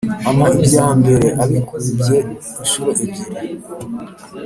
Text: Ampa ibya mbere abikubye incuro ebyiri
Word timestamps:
Ampa 0.29 0.47
ibya 0.63 0.87
mbere 0.99 1.27
abikubye 1.43 2.17
incuro 2.61 2.91
ebyiri 3.03 3.45